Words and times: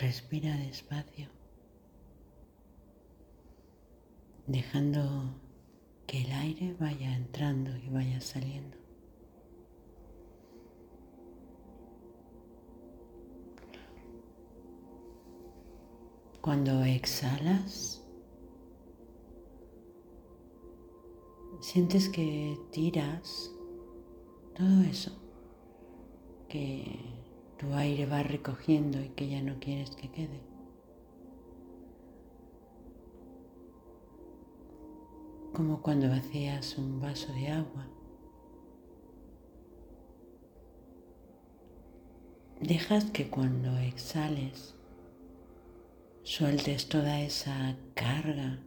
Respira 0.00 0.56
despacio, 0.56 1.28
dejando 4.46 5.34
que 6.06 6.22
el 6.22 6.30
aire 6.30 6.76
vaya 6.78 7.16
entrando 7.16 7.76
y 7.76 7.88
vaya 7.88 8.20
saliendo. 8.20 8.76
Cuando 16.42 16.84
exhalas, 16.84 18.00
sientes 21.60 22.08
que 22.08 22.56
tiras 22.70 23.50
todo 24.54 24.80
eso 24.82 25.10
que 26.48 27.18
tu 27.58 27.74
aire 27.74 28.06
va 28.06 28.22
recogiendo 28.22 29.02
y 29.02 29.08
que 29.10 29.28
ya 29.28 29.42
no 29.42 29.58
quieres 29.58 29.90
que 29.90 30.10
quede. 30.10 30.40
Como 35.52 35.82
cuando 35.82 36.08
vacías 36.08 36.78
un 36.78 37.00
vaso 37.00 37.32
de 37.32 37.48
agua. 37.48 37.88
Dejas 42.60 43.06
que 43.06 43.28
cuando 43.28 43.76
exhales 43.78 44.76
sueltes 46.22 46.88
toda 46.88 47.20
esa 47.20 47.76
carga, 47.94 48.60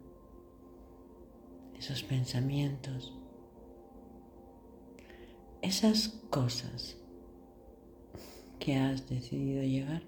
esos 1.77 2.03
pensamientos, 2.03 3.17
esas 5.61 6.09
cosas 6.29 7.00
que 8.61 8.75
has 8.75 9.09
decidido 9.09 9.63
llevar. 9.63 10.03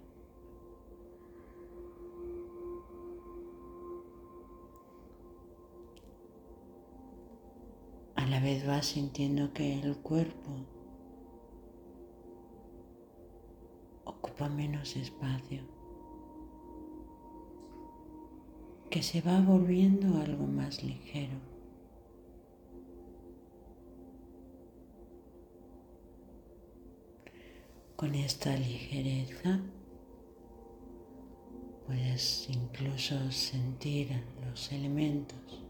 A 8.15 8.27
la 8.27 8.39
vez 8.39 8.65
vas 8.67 8.85
sintiendo 8.85 9.51
que 9.53 9.79
el 9.79 9.97
cuerpo 9.97 10.51
ocupa 14.05 14.47
menos 14.49 14.95
espacio. 14.95 15.63
que 18.89 19.01
se 19.01 19.21
va 19.21 19.41
volviendo 19.41 20.21
algo 20.21 20.45
más 20.45 20.83
ligero. 20.83 21.52
Con 28.03 28.15
esta 28.15 28.53
ligereza 28.57 29.61
puedes 31.87 32.49
incluso 32.49 33.31
sentir 33.31 34.09
los 34.43 34.73
elementos. 34.73 35.63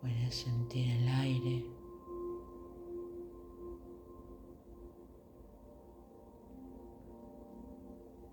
Puedes 0.00 0.34
sentir 0.34 0.90
el 0.90 1.08
aire. 1.08 1.64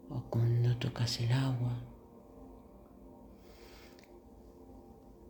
o 0.10 0.24
cuando 0.32 0.76
tocas 0.78 1.20
el 1.20 1.32
agua, 1.32 1.78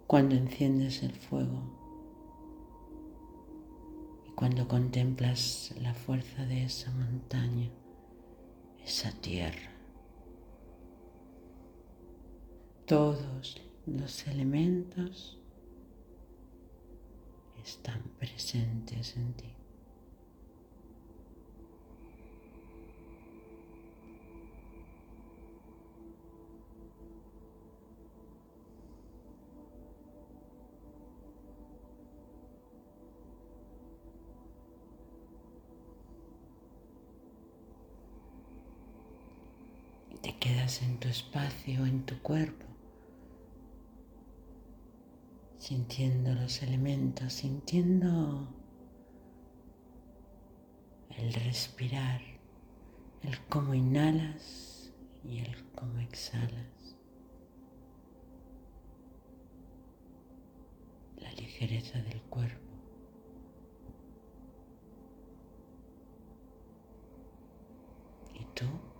cuando 0.07 0.35
enciendes 0.35 1.03
el 1.03 1.11
fuego 1.11 1.82
cuando 4.43 4.67
contemplas 4.67 5.73
la 5.79 5.93
fuerza 5.93 6.45
de 6.45 6.65
esa 6.65 6.91
montaña, 6.91 7.71
esa 8.83 9.09
tierra. 9.21 9.71
Todos 12.85 13.61
los 13.85 14.27
elementos 14.27 15.39
están 17.63 18.01
presentes 18.19 19.15
en 19.15 19.33
ti. 19.33 19.55
En 40.63 40.97
tu 40.97 41.09
espacio, 41.09 41.85
en 41.85 42.05
tu 42.05 42.17
cuerpo, 42.21 42.65
sintiendo 45.57 46.33
los 46.33 46.63
elementos, 46.63 47.33
sintiendo 47.33 48.47
el 51.17 51.33
respirar, 51.33 52.21
el 53.23 53.37
cómo 53.49 53.73
inhalas 53.73 54.93
y 55.25 55.39
el 55.39 55.65
cómo 55.75 55.99
exhalas. 55.99 56.95
La 61.17 61.29
ligereza 61.33 62.01
del 62.03 62.21
cuerpo. 62.21 62.71
¿Y 68.33 68.45
tú? 68.55 68.92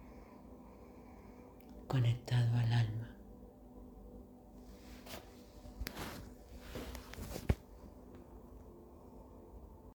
Conectado 1.94 2.58
al. 2.58 2.73